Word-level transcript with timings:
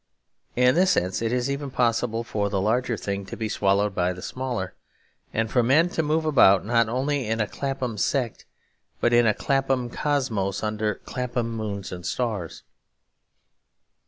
In 0.55 0.73
this 0.73 0.89
sense 0.89 1.21
it 1.21 1.31
is 1.31 1.47
even 1.47 1.69
possible 1.69 2.23
for 2.23 2.49
the 2.49 2.59
larger 2.59 2.97
thing 2.97 3.23
to 3.27 3.37
be 3.37 3.47
swallowed 3.47 3.93
by 3.93 4.13
the 4.13 4.21
smaller; 4.23 4.73
and 5.31 5.51
for 5.51 5.61
men 5.61 5.89
to 5.89 6.01
move 6.01 6.25
about 6.25 6.65
not 6.65 6.89
only 6.89 7.27
in 7.27 7.39
a 7.39 7.45
Clapham 7.45 7.99
sect 7.99 8.47
but 8.99 9.13
in 9.13 9.27
a 9.27 9.33
Clapham 9.35 9.91
cosmos 9.91 10.63
under 10.63 10.95
Clapham 10.95 11.51
moon 11.55 11.83
and 11.91 12.03
stars. 12.03 12.63